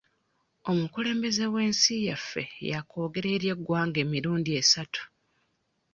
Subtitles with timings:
[0.71, 5.01] Omukulembeze w'ensi yaffe yaakoogera eri eggwanga emirundi esatu.